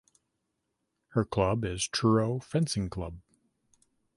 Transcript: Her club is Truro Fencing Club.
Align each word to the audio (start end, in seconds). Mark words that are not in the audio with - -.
Her 1.09 1.23
club 1.23 1.63
is 1.63 1.87
Truro 1.87 2.39
Fencing 2.39 2.89
Club. 2.89 3.21